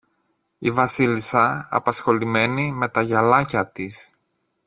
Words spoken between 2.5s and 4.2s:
με τα γυαλάκια της